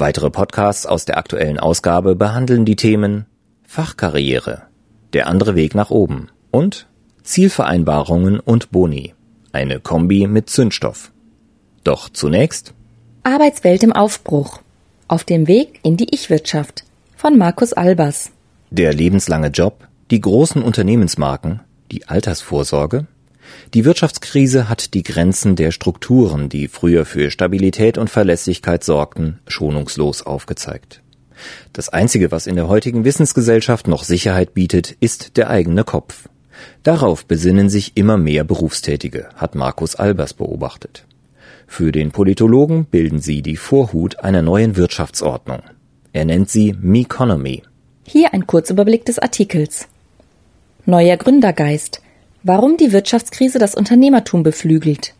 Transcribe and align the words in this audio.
Weitere 0.00 0.30
Podcasts 0.30 0.86
aus 0.86 1.06
der 1.06 1.18
aktuellen 1.18 1.58
Ausgabe 1.58 2.14
behandeln 2.14 2.64
die 2.64 2.76
Themen 2.76 3.26
Fachkarriere, 3.64 4.62
der 5.12 5.26
andere 5.26 5.56
Weg 5.56 5.74
nach 5.74 5.90
oben 5.90 6.28
und 6.52 6.86
Zielvereinbarungen 7.24 8.38
und 8.38 8.70
Boni, 8.70 9.14
eine 9.50 9.80
Kombi 9.80 10.28
mit 10.28 10.50
Zündstoff. 10.50 11.10
Doch 11.82 12.08
zunächst 12.08 12.74
Arbeitswelt 13.24 13.82
im 13.82 13.92
Aufbruch. 13.92 14.60
Auf 15.08 15.24
dem 15.24 15.48
Weg 15.48 15.80
in 15.82 15.96
die 15.96 16.14
Ich-Wirtschaft 16.14 16.84
von 17.16 17.36
Markus 17.36 17.72
Albers. 17.72 18.30
Der 18.70 18.94
lebenslange 18.94 19.48
Job, 19.48 19.88
die 20.12 20.20
großen 20.20 20.62
Unternehmensmarken, 20.62 21.58
die 21.90 22.06
Altersvorsorge, 22.06 23.08
die 23.74 23.84
Wirtschaftskrise 23.84 24.68
hat 24.68 24.94
die 24.94 25.02
Grenzen 25.02 25.54
der 25.54 25.72
Strukturen, 25.72 26.48
die 26.48 26.68
früher 26.68 27.04
für 27.04 27.30
Stabilität 27.30 27.98
und 27.98 28.08
Verlässlichkeit 28.08 28.82
sorgten, 28.82 29.40
schonungslos 29.46 30.22
aufgezeigt. 30.22 31.02
Das 31.72 31.88
Einzige, 31.88 32.32
was 32.32 32.46
in 32.46 32.56
der 32.56 32.68
heutigen 32.68 33.04
Wissensgesellschaft 33.04 33.86
noch 33.86 34.04
Sicherheit 34.04 34.54
bietet, 34.54 34.96
ist 35.00 35.36
der 35.36 35.50
eigene 35.50 35.84
Kopf. 35.84 36.28
Darauf 36.82 37.26
besinnen 37.26 37.68
sich 37.68 37.92
immer 37.94 38.16
mehr 38.16 38.42
Berufstätige, 38.42 39.28
hat 39.36 39.54
Markus 39.54 39.94
Albers 39.94 40.34
beobachtet. 40.34 41.04
Für 41.66 41.92
den 41.92 42.10
Politologen 42.10 42.86
bilden 42.86 43.20
sie 43.20 43.42
die 43.42 43.56
Vorhut 43.56 44.20
einer 44.20 44.42
neuen 44.42 44.76
Wirtschaftsordnung. 44.76 45.60
Er 46.12 46.24
nennt 46.24 46.48
sie 46.48 46.74
Meconomy. 46.80 47.62
Hier 48.04 48.32
ein 48.32 48.46
Kurzüberblick 48.46 49.04
des 49.04 49.18
Artikels. 49.18 49.86
Neuer 50.86 51.18
Gründergeist– 51.18 52.00
Warum 52.44 52.76
die 52.76 52.92
Wirtschaftskrise 52.92 53.58
das 53.58 53.74
Unternehmertum 53.74 54.44
beflügelt. 54.44 55.14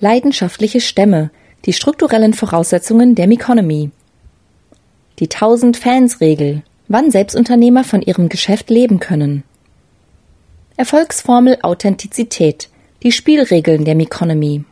Leidenschaftliche 0.00 0.80
Stämme, 0.80 1.30
die 1.64 1.72
strukturellen 1.72 2.34
Voraussetzungen 2.34 3.14
der 3.14 3.28
Meconomy. 3.28 3.90
Die 5.20 5.26
1000 5.26 5.76
Fans 5.76 6.20
Regel, 6.20 6.62
wann 6.88 7.12
Selbstunternehmer 7.12 7.84
von 7.84 8.02
ihrem 8.02 8.28
Geschäft 8.28 8.68
leben 8.68 8.98
können. 8.98 9.44
Erfolgsformel 10.76 11.58
Authentizität, 11.62 12.68
die 13.04 13.12
Spielregeln 13.12 13.84
der 13.84 13.94
Meconomy. 13.94 14.64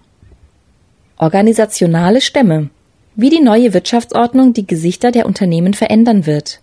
Organisationale 1.17 2.21
Stämme, 2.21 2.71
wie 3.15 3.31
die 3.31 3.41
neue 3.41 3.73
Wirtschaftsordnung 3.73 4.53
die 4.53 4.67
Gesichter 4.67 5.13
der 5.13 5.27
Unternehmen 5.27 5.75
verändern 5.75 6.27
wird. 6.27 6.61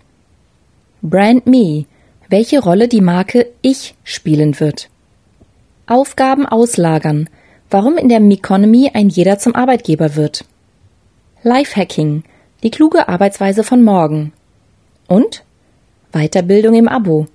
Brand 1.01 1.47
Me, 1.47 1.85
welche 2.33 2.63
Rolle 2.63 2.87
die 2.87 3.01
Marke 3.01 3.45
Ich 3.61 3.93
spielen 4.03 4.59
wird. 4.59 4.89
Aufgaben 5.85 6.47
auslagern, 6.47 7.29
warum 7.69 7.95
in 7.95 8.09
der 8.09 8.19
Meconomy 8.19 8.89
ein 8.91 9.07
jeder 9.07 9.37
zum 9.37 9.53
Arbeitgeber 9.53 10.15
wird. 10.15 10.43
Lifehacking, 11.43 12.23
die 12.63 12.71
kluge 12.71 13.07
Arbeitsweise 13.07 13.63
von 13.63 13.83
morgen. 13.83 14.33
Und 15.07 15.43
Weiterbildung 16.11 16.73
im 16.73 16.87
Abo, 16.87 17.27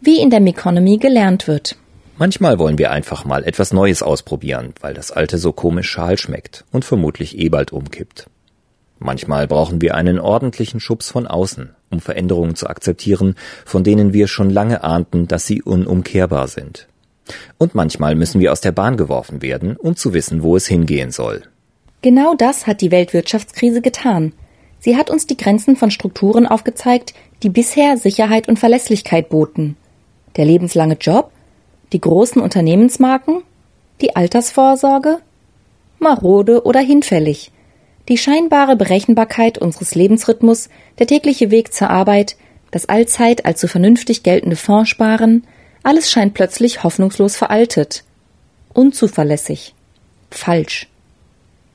wie 0.00 0.22
in 0.22 0.30
der 0.30 0.40
Meconomy 0.40 0.96
gelernt 0.96 1.46
wird. 1.48 1.76
Manchmal 2.16 2.58
wollen 2.58 2.78
wir 2.78 2.92
einfach 2.92 3.26
mal 3.26 3.44
etwas 3.44 3.74
Neues 3.74 4.02
ausprobieren, 4.02 4.72
weil 4.80 4.94
das 4.94 5.10
alte 5.10 5.36
so 5.36 5.52
komisch 5.52 5.90
schal 5.90 6.16
schmeckt 6.16 6.64
und 6.72 6.86
vermutlich 6.86 7.36
eh 7.36 7.50
bald 7.50 7.74
umkippt. 7.74 8.26
Manchmal 8.98 9.46
brauchen 9.46 9.80
wir 9.82 9.94
einen 9.94 10.18
ordentlichen 10.18 10.80
Schubs 10.80 11.10
von 11.10 11.26
außen, 11.26 11.70
um 11.90 12.00
Veränderungen 12.00 12.56
zu 12.56 12.66
akzeptieren, 12.66 13.34
von 13.64 13.84
denen 13.84 14.12
wir 14.12 14.26
schon 14.26 14.50
lange 14.50 14.84
ahnten, 14.84 15.28
dass 15.28 15.46
sie 15.46 15.62
unumkehrbar 15.62 16.48
sind. 16.48 16.88
Und 17.58 17.74
manchmal 17.74 18.14
müssen 18.14 18.40
wir 18.40 18.52
aus 18.52 18.60
der 18.60 18.72
Bahn 18.72 18.96
geworfen 18.96 19.42
werden, 19.42 19.76
um 19.76 19.96
zu 19.96 20.14
wissen, 20.14 20.42
wo 20.42 20.56
es 20.56 20.66
hingehen 20.66 21.10
soll. 21.10 21.42
Genau 22.02 22.34
das 22.34 22.66
hat 22.66 22.80
die 22.80 22.90
Weltwirtschaftskrise 22.90 23.82
getan. 23.82 24.32
Sie 24.78 24.96
hat 24.96 25.10
uns 25.10 25.26
die 25.26 25.36
Grenzen 25.36 25.76
von 25.76 25.90
Strukturen 25.90 26.46
aufgezeigt, 26.46 27.14
die 27.42 27.50
bisher 27.50 27.96
Sicherheit 27.96 28.48
und 28.48 28.58
Verlässlichkeit 28.58 29.28
boten. 29.28 29.76
Der 30.36 30.44
lebenslange 30.44 30.96
Job, 31.00 31.32
die 31.92 32.00
großen 32.00 32.40
Unternehmensmarken, 32.40 33.42
die 34.00 34.14
Altersvorsorge, 34.16 35.18
marode 35.98 36.64
oder 36.64 36.80
hinfällig– 36.80 37.50
die 38.08 38.18
scheinbare 38.18 38.76
Berechenbarkeit 38.76 39.58
unseres 39.58 39.94
Lebensrhythmus, 39.94 40.68
der 40.98 41.06
tägliche 41.06 41.50
Weg 41.50 41.72
zur 41.72 41.90
Arbeit, 41.90 42.36
das 42.70 42.88
allzeit 42.88 43.44
allzu 43.44 43.68
vernünftig 43.68 44.22
geltende 44.22 44.56
Fondssparen, 44.56 45.46
alles 45.82 46.10
scheint 46.10 46.34
plötzlich 46.34 46.82
hoffnungslos 46.82 47.36
veraltet. 47.36 48.04
Unzuverlässig. 48.72 49.74
Falsch. 50.30 50.88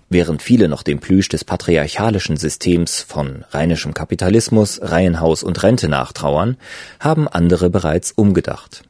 Während 0.10 0.42
viele 0.42 0.68
noch 0.68 0.84
dem 0.84 1.00
Plüsch 1.00 1.30
des 1.30 1.46
patriarchalischen 1.46 2.36
Systems 2.36 3.00
von 3.00 3.46
rheinischem 3.52 3.94
Kapitalismus, 3.94 4.82
Reihenhaus 4.82 5.42
und 5.42 5.64
Rente 5.64 5.88
nachtrauern, 5.88 6.58
haben 7.00 7.30
andere 7.30 7.70
bereits 7.70 8.12
umgedacht. 8.12 8.84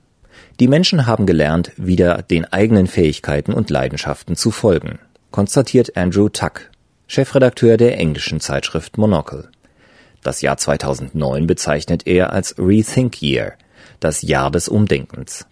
Die 0.60 0.68
Menschen 0.68 1.06
haben 1.06 1.28
gelernt, 1.28 1.72
wieder 1.78 2.24
den 2.24 2.52
eigenen 2.52 2.88
Fähigkeiten 2.88 3.54
und 3.54 3.70
Leidenschaften 3.70 4.36
zu 4.36 4.50
folgen, 4.50 4.98
konstatiert 5.30 5.96
Andrew 5.96 6.28
Tuck, 6.30 6.71
Chefredakteur 7.14 7.76
der 7.76 7.98
englischen 7.98 8.40
Zeitschrift 8.40 8.98
Monocle. 8.98 9.50
Das 10.24 10.40
Jahr 10.40 10.56
2009 10.56 11.46
bezeichnet 11.46 12.08
er 12.08 12.32
als 12.32 12.56
Rethink 12.58 13.22
Year, 13.22 13.56
das 14.00 14.22
Jahr 14.22 14.50
des 14.50 14.70
Umdenkens. 14.70 15.46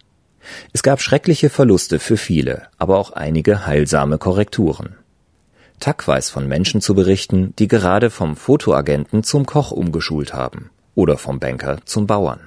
Es 0.72 0.82
gab 0.82 1.02
schreckliche 1.02 1.50
Verluste 1.50 1.98
für 1.98 2.16
viele, 2.16 2.62
aber 2.78 2.96
auch 2.96 3.10
einige 3.10 3.66
heilsame 3.66 4.16
Korrekturen. 4.16 4.96
Tuck 5.80 6.08
weiß 6.08 6.30
von 6.30 6.48
Menschen 6.48 6.80
zu 6.80 6.94
berichten, 6.94 7.52
die 7.58 7.68
gerade 7.68 8.08
vom 8.08 8.36
Fotoagenten 8.36 9.22
zum 9.22 9.44
Koch 9.44 9.70
umgeschult 9.70 10.32
haben 10.32 10.70
oder 10.94 11.18
vom 11.18 11.40
Banker 11.40 11.80
zum 11.84 12.06
Bauern. 12.06 12.40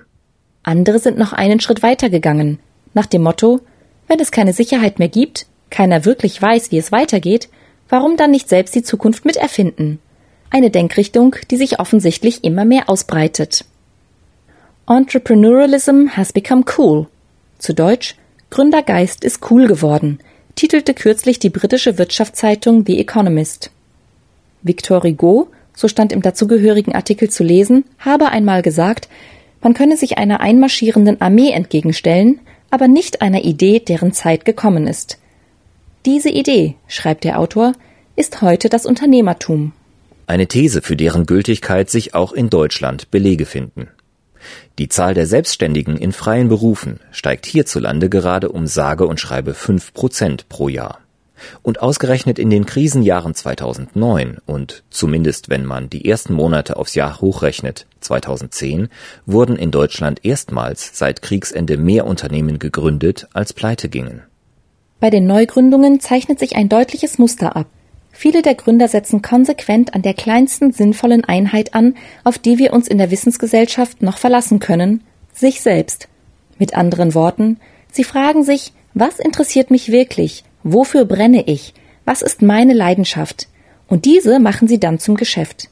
Andere 0.63 0.97
sind 0.97 1.19
noch 1.19 1.33
einen 1.33 1.59
Schritt 1.59 1.83
weiter 1.83 2.09
gegangen, 2.09 2.57
nach 2.95 3.05
dem 3.05 3.21
Motto, 3.21 3.59
wenn 4.07 4.19
es 4.19 4.31
keine 4.31 4.53
Sicherheit 4.53 4.97
mehr 4.97 5.09
gibt, 5.09 5.45
keiner 5.69 6.03
wirklich 6.03 6.41
weiß, 6.41 6.71
wie 6.71 6.79
es 6.79 6.91
weitergeht, 6.91 7.49
Warum 7.93 8.17
dann 8.17 8.31
nicht 8.31 8.49
selbst 8.49 8.73
die 8.73 8.81
Zukunft 8.81 9.23
miterfinden? 9.23 9.99
Eine 10.49 10.71
Denkrichtung, 10.71 11.35
die 11.51 11.57
sich 11.57 11.79
offensichtlich 11.79 12.43
immer 12.43 12.65
mehr 12.65 12.89
ausbreitet. 12.89 13.65
Entrepreneurialism 14.89 16.07
has 16.17 16.33
become 16.33 16.65
cool. 16.79 17.05
Zu 17.59 17.75
Deutsch 17.75 18.15
Gründergeist 18.49 19.23
ist 19.23 19.51
cool 19.51 19.67
geworden, 19.67 20.17
titelte 20.55 20.95
kürzlich 20.95 21.37
die 21.37 21.51
britische 21.51 21.99
Wirtschaftszeitung 21.99 22.83
The 22.83 22.99
Economist. 22.99 23.69
Victor 24.63 25.03
Rigaud, 25.03 25.49
so 25.75 25.87
stand 25.87 26.11
im 26.11 26.23
dazugehörigen 26.23 26.95
Artikel 26.95 27.29
zu 27.29 27.43
lesen, 27.43 27.85
habe 27.99 28.29
einmal 28.29 28.63
gesagt, 28.63 29.07
man 29.61 29.75
könne 29.75 29.97
sich 29.97 30.17
einer 30.17 30.39
einmarschierenden 30.39 31.21
Armee 31.21 31.51
entgegenstellen, 31.51 32.39
aber 32.71 32.87
nicht 32.87 33.21
einer 33.21 33.43
Idee, 33.43 33.79
deren 33.79 34.13
Zeit 34.13 34.45
gekommen 34.45 34.87
ist. 34.87 35.19
Diese 36.05 36.29
Idee, 36.29 36.75
schreibt 36.87 37.23
der 37.23 37.39
Autor, 37.39 37.71
ist 38.17 38.41
heute 38.41 38.67
das 38.67 38.85
Unternehmertum. 38.85 39.71
Eine 40.27 40.47
These, 40.47 40.81
für 40.81 40.97
deren 40.97 41.25
Gültigkeit 41.25 41.89
sich 41.89 42.13
auch 42.13 42.33
in 42.33 42.49
Deutschland 42.49 43.09
Belege 43.09 43.45
finden. 43.45 43.87
Die 44.79 44.89
Zahl 44.89 45.13
der 45.13 45.25
Selbstständigen 45.25 45.95
in 45.95 46.11
freien 46.11 46.49
Berufen 46.49 46.99
steigt 47.11 47.45
hierzulande 47.45 48.09
gerade 48.09 48.49
um 48.49 48.67
sage 48.67 49.07
und 49.07 49.21
schreibe 49.21 49.53
fünf 49.53 49.93
Prozent 49.93 50.49
pro 50.49 50.67
Jahr. 50.67 50.99
Und 51.61 51.81
ausgerechnet 51.81 52.37
in 52.37 52.49
den 52.49 52.65
Krisenjahren 52.65 53.33
2009 53.33 54.39
und 54.45 54.83
zumindest 54.89 55.49
wenn 55.49 55.65
man 55.65 55.89
die 55.89 56.09
ersten 56.09 56.33
Monate 56.33 56.75
aufs 56.75 56.95
Jahr 56.95 57.21
hochrechnet 57.21 57.85
2010 58.01 58.89
wurden 59.25 59.55
in 59.55 59.71
Deutschland 59.71 60.25
erstmals 60.25 60.97
seit 60.97 61.21
Kriegsende 61.21 61.77
mehr 61.77 62.05
Unternehmen 62.05 62.59
gegründet 62.59 63.27
als 63.31 63.53
pleite 63.53 63.87
gingen. 63.87 64.23
Bei 65.03 65.09
den 65.09 65.27
Neugründungen 65.27 65.99
zeichnet 65.99 66.39
sich 66.39 66.55
ein 66.55 66.69
deutliches 66.69 67.17
Muster 67.17 67.57
ab. 67.57 67.67
Viele 68.13 68.41
der 68.41 68.55
Gründer 68.55 68.87
setzen 68.87 69.21
konsequent 69.21 69.93
an 69.93 70.01
der 70.01 70.13
kleinsten 70.13 70.71
sinnvollen 70.71 71.25
Einheit 71.25 71.73
an, 71.73 71.95
auf 72.23 72.37
die 72.37 72.57
wir 72.57 72.71
uns 72.71 72.87
in 72.87 72.99
der 72.99 73.11
Wissensgesellschaft 73.11 74.01
noch 74.01 74.17
verlassen 74.17 74.59
können, 74.59 75.03
sich 75.33 75.59
selbst. 75.59 76.07
Mit 76.57 76.77
anderen 76.77 77.15
Worten, 77.15 77.59
sie 77.91 78.05
fragen 78.05 78.45
sich, 78.45 78.71
was 78.93 79.19
interessiert 79.19 79.71
mich 79.71 79.91
wirklich? 79.91 80.45
Wofür 80.63 81.03
brenne 81.03 81.47
ich? 81.47 81.73
Was 82.05 82.21
ist 82.21 82.41
meine 82.41 82.71
Leidenschaft? 82.71 83.49
Und 83.89 84.05
diese 84.05 84.39
machen 84.39 84.69
sie 84.69 84.79
dann 84.79 84.99
zum 84.99 85.15
Geschäft. 85.15 85.67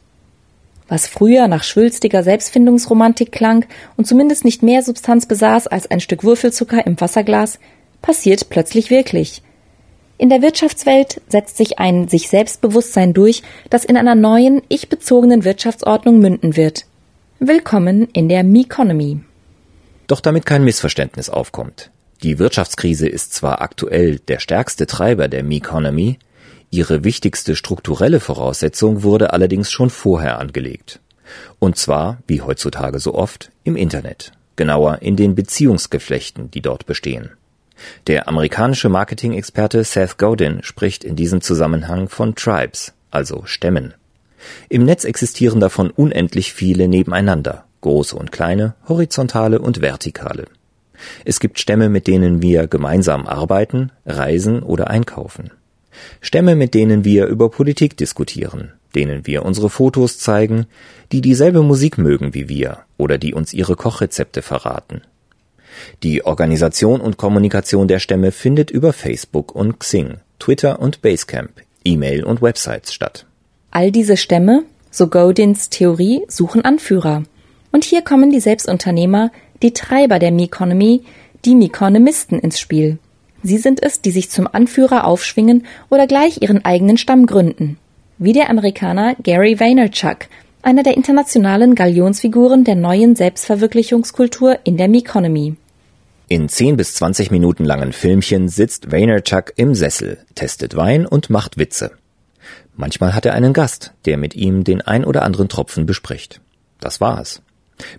Was 0.90 1.08
früher 1.08 1.48
nach 1.48 1.64
schwülstiger 1.64 2.22
Selbstfindungsromantik 2.22 3.32
klang 3.32 3.64
und 3.96 4.08
zumindest 4.08 4.44
nicht 4.44 4.62
mehr 4.62 4.84
Substanz 4.84 5.26
besaß 5.26 5.68
als 5.68 5.90
ein 5.90 6.02
Stück 6.02 6.26
Würfelzucker 6.26 6.86
im 6.86 7.00
Wasserglas, 7.00 7.60
passiert 8.02 8.50
plötzlich 8.50 8.90
wirklich. 8.90 9.42
In 10.18 10.30
der 10.30 10.42
Wirtschaftswelt 10.42 11.20
setzt 11.28 11.58
sich 11.58 11.80
ein 11.80 12.08
sich 12.08 12.30
Selbstbewusstsein 12.30 13.14
durch, 13.14 13.42
das 13.70 13.86
in 13.86 13.98
einer 13.98 14.16
neuen, 14.16 14.62
ich-bezogenen 14.70 15.44
Wirtschaftsordnung 15.44 16.20
münden 16.20 16.56
wird. 16.56 16.86
Willkommen 17.40 18.08
in 18.14 18.30
der 18.30 18.44
Meconomy. 18.44 19.22
Doch 20.06 20.20
damit 20.20 20.46
kein 20.46 20.64
Missverständnis 20.64 21.30
aufkommt. 21.30 21.90
Die 22.22 22.38
Wirtschaftskrise 22.38 23.08
ist 23.08 23.34
zwar 23.34 23.62
aktuell 23.62 24.20
der 24.20 24.40
stärkste 24.40 24.86
Treiber 24.86 25.28
der 25.28 25.42
Meconomy, 25.44 26.20
ihre 26.70 27.04
wichtigste 27.04 27.56
strukturelle 27.56 28.20
Voraussetzung 28.20 29.02
wurde 29.02 29.34
allerdings 29.34 29.72
schon 29.72 29.90
vorher 29.90 30.38
angelegt. 30.38 31.00
Und 31.58 31.78
zwar, 31.78 32.20
wie 32.28 32.42
heutzutage 32.42 33.00
so 33.00 33.16
oft, 33.16 33.52
im 33.64 33.76
Internet, 33.76 34.34
genauer 34.56 35.02
in 35.02 35.16
den 35.16 35.34
Beziehungsgeflechten, 35.34 36.52
die 36.52 36.62
dort 36.62 36.86
bestehen. 36.86 37.32
Der 38.08 38.28
amerikanische 38.28 38.90
Marketing-Experte 38.90 39.84
Seth 39.84 40.18
Godin 40.18 40.64
spricht 40.64 41.04
in 41.04 41.16
diesem 41.16 41.42
Zusammenhang 41.42 42.10
von 42.10 42.36
Tribes, 42.36 42.94
also 43.10 43.44
Stämmen. 43.46 43.94
Im 44.70 44.86
Netz 44.86 45.04
existieren 45.04 45.60
davon 45.60 45.90
unendlich 45.90 46.54
viele 46.54 46.88
nebeneinander, 46.88 47.66
große 47.82 48.16
und 48.16 48.32
kleine, 48.32 48.76
horizontale 48.88 49.60
und 49.60 49.82
vertikale. 49.82 50.46
Es 51.26 51.40
gibt 51.40 51.60
Stämme, 51.60 51.90
mit 51.90 52.08
denen 52.08 52.42
wir 52.42 52.68
gemeinsam 52.68 53.26
arbeiten, 53.28 53.92
reisen 54.06 54.62
oder 54.62 54.90
einkaufen. 54.90 55.52
Stämme, 56.22 56.56
mit 56.56 56.74
denen 56.74 57.04
wir 57.04 57.26
über 57.26 57.50
Politik 57.50 57.98
diskutieren, 57.98 58.74
denen 58.96 59.28
wir 59.28 59.44
unsere 59.44 59.70
Fotos 59.70 60.20
zeigen, 60.20 60.68
die 61.12 61.22
dieselbe 61.22 61.64
Musik 61.64 61.98
mögen 61.98 62.34
wie 62.34 62.50
wir 62.50 62.80
oder 62.98 63.18
die 63.18 63.34
uns 63.34 63.54
ihre 63.54 63.76
Kochrezepte 63.76 64.42
verraten. 64.42 65.02
Die 66.04 66.26
Organisation 66.26 67.02
und 67.02 67.18
Kommunikation 67.18 67.88
der 67.88 68.00
Stämme 68.00 68.32
findet 68.32 68.72
über 68.72 68.94
Facebook 68.94 69.56
und 69.56 69.80
Xing, 69.80 70.18
Twitter 70.40 70.80
und 70.80 71.02
Basecamp, 71.02 71.52
E-Mail 71.84 72.24
und 72.24 72.42
Websites 72.42 72.94
statt. 72.94 73.26
All 73.72 73.92
diese 73.92 74.18
Stämme, 74.18 74.64
so 74.90 75.08
Godins 75.08 75.70
Theorie, 75.70 76.24
suchen 76.28 76.66
Anführer. 76.66 77.24
Und 77.72 77.84
hier 77.86 78.02
kommen 78.02 78.32
die 78.32 78.42
Selbstunternehmer, 78.42 79.32
die 79.62 79.74
Treiber 79.74 80.20
der 80.20 80.32
Meconomy, 80.32 81.04
die 81.46 81.56
Meconomisten 81.56 82.40
ins 82.40 82.60
Spiel. 82.60 82.98
Sie 83.44 83.58
sind 83.58 83.82
es, 83.82 84.02
die 84.02 84.12
sich 84.12 84.30
zum 84.30 84.48
Anführer 84.52 85.06
aufschwingen 85.06 85.66
oder 85.90 86.06
gleich 86.06 86.42
ihren 86.42 86.64
eigenen 86.64 86.98
Stamm 86.98 87.26
gründen. 87.26 87.78
Wie 88.18 88.34
der 88.34 88.50
Amerikaner 88.50 89.16
Gary 89.24 89.60
Vaynerchuk, 89.60 90.28
einer 90.62 90.84
der 90.84 90.96
internationalen 90.96 91.74
Galionsfiguren 91.74 92.64
der 92.64 92.76
neuen 92.76 93.16
Selbstverwirklichungskultur 93.16 94.60
in 94.64 94.78
der 94.78 94.88
Meconomy. 94.88 95.56
In 96.32 96.48
10 96.48 96.78
bis 96.78 96.94
20 96.94 97.30
Minuten 97.30 97.66
langen 97.66 97.92
Filmchen 97.92 98.48
sitzt 98.48 98.90
Vaynerchuk 98.90 99.52
im 99.58 99.76
Sessel, 99.76 100.18
testet 100.34 100.78
Wein 100.78 101.06
und 101.06 101.30
macht 101.30 101.58
Witze. 101.58 101.92
Manchmal 102.74 103.14
hat 103.14 103.26
er 103.26 103.34
einen 103.34 103.52
Gast, 103.52 103.92
der 104.06 104.16
mit 104.16 104.34
ihm 104.34 104.64
den 104.64 104.80
ein 104.80 105.04
oder 105.04 105.24
anderen 105.24 105.50
Tropfen 105.50 105.86
bespricht. 105.86 106.40
Das 106.80 107.02
war's. 107.02 107.42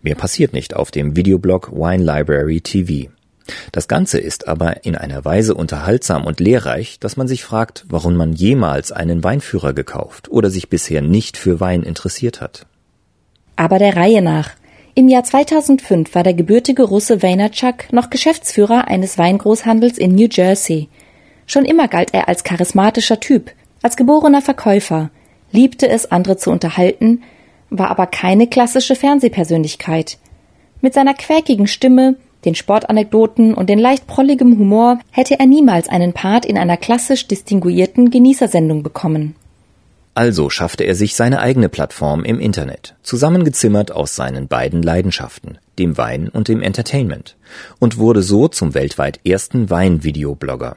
Mehr 0.00 0.14
passiert 0.14 0.54
nicht 0.54 0.74
auf 0.74 0.90
dem 0.90 1.14
Videoblog 1.14 1.72
Wine 1.72 2.02
Library 2.02 2.62
TV. 2.62 3.10
Das 3.70 3.86
Ganze 3.86 4.18
ist 4.18 4.48
aber 4.48 4.86
in 4.86 4.96
einer 4.96 5.26
Weise 5.26 5.54
unterhaltsam 5.54 6.24
und 6.24 6.40
lehrreich, 6.40 6.98
dass 7.00 7.18
man 7.18 7.28
sich 7.28 7.44
fragt, 7.44 7.84
warum 7.90 8.16
man 8.16 8.32
jemals 8.32 8.92
einen 8.92 9.22
Weinführer 9.22 9.74
gekauft 9.74 10.30
oder 10.30 10.48
sich 10.48 10.70
bisher 10.70 11.02
nicht 11.02 11.36
für 11.36 11.60
Wein 11.60 11.82
interessiert 11.82 12.40
hat. 12.40 12.64
Aber 13.56 13.78
der 13.78 13.94
Reihe 13.94 14.22
nach. 14.22 14.52
Im 14.94 15.08
Jahr 15.08 15.24
2005 15.24 16.14
war 16.14 16.22
der 16.22 16.34
gebürtige 16.34 16.82
Russe 16.82 17.22
Vaynerchuk 17.22 17.90
noch 17.92 18.10
Geschäftsführer 18.10 18.88
eines 18.88 19.16
Weingroßhandels 19.16 19.96
in 19.96 20.14
New 20.14 20.28
Jersey. 20.30 20.88
Schon 21.46 21.64
immer 21.64 21.88
galt 21.88 22.12
er 22.12 22.28
als 22.28 22.44
charismatischer 22.44 23.18
Typ, 23.18 23.52
als 23.80 23.96
geborener 23.96 24.42
Verkäufer, 24.42 25.10
liebte 25.50 25.88
es, 25.88 26.12
andere 26.12 26.36
zu 26.36 26.50
unterhalten, 26.50 27.22
war 27.70 27.90
aber 27.90 28.06
keine 28.06 28.46
klassische 28.46 28.94
Fernsehpersönlichkeit. 28.94 30.18
Mit 30.82 30.92
seiner 30.92 31.14
quäkigen 31.14 31.68
Stimme, 31.68 32.16
den 32.44 32.54
Sportanekdoten 32.54 33.54
und 33.54 33.70
den 33.70 33.78
leicht 33.78 34.06
prolligem 34.06 34.58
Humor 34.58 34.98
hätte 35.10 35.40
er 35.40 35.46
niemals 35.46 35.88
einen 35.88 36.12
Part 36.12 36.44
in 36.44 36.58
einer 36.58 36.76
klassisch 36.76 37.26
distinguierten 37.26 38.10
Genießersendung 38.10 38.82
bekommen. 38.82 39.36
Also 40.14 40.50
schaffte 40.50 40.84
er 40.84 40.94
sich 40.94 41.16
seine 41.16 41.40
eigene 41.40 41.70
Plattform 41.70 42.24
im 42.24 42.38
Internet, 42.38 42.96
zusammengezimmert 43.02 43.92
aus 43.92 44.14
seinen 44.14 44.46
beiden 44.46 44.82
Leidenschaften, 44.82 45.58
dem 45.78 45.96
Wein 45.96 46.28
und 46.28 46.48
dem 46.48 46.60
Entertainment, 46.60 47.36
und 47.78 47.96
wurde 47.96 48.22
so 48.22 48.48
zum 48.48 48.74
weltweit 48.74 49.20
ersten 49.24 49.70
Weinvideoblogger. 49.70 50.76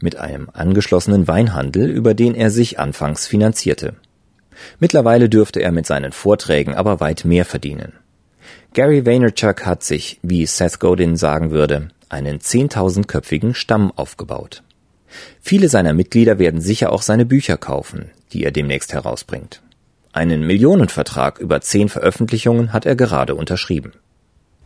Mit 0.00 0.16
einem 0.16 0.50
angeschlossenen 0.52 1.28
Weinhandel, 1.28 1.88
über 1.88 2.12
den 2.12 2.34
er 2.34 2.50
sich 2.50 2.78
anfangs 2.78 3.26
finanzierte. 3.26 3.94
Mittlerweile 4.80 5.30
dürfte 5.30 5.60
er 5.60 5.72
mit 5.72 5.86
seinen 5.86 6.12
Vorträgen 6.12 6.74
aber 6.74 7.00
weit 7.00 7.24
mehr 7.24 7.46
verdienen. 7.46 7.92
Gary 8.74 9.06
Vaynerchuk 9.06 9.64
hat 9.64 9.82
sich, 9.82 10.18
wie 10.22 10.44
Seth 10.44 10.78
Godin 10.78 11.16
sagen 11.16 11.52
würde, 11.52 11.88
einen 12.10 12.40
zehntausendköpfigen 12.40 13.54
Stamm 13.54 13.92
aufgebaut. 13.96 14.62
Viele 15.40 15.70
seiner 15.70 15.94
Mitglieder 15.94 16.38
werden 16.38 16.60
sicher 16.60 16.92
auch 16.92 17.02
seine 17.02 17.24
Bücher 17.24 17.56
kaufen, 17.56 18.10
die 18.32 18.44
er 18.44 18.50
demnächst 18.50 18.92
herausbringt. 18.92 19.62
Einen 20.12 20.46
Millionenvertrag 20.46 21.38
über 21.38 21.60
zehn 21.60 21.88
Veröffentlichungen 21.88 22.72
hat 22.72 22.86
er 22.86 22.96
gerade 22.96 23.34
unterschrieben. 23.34 23.92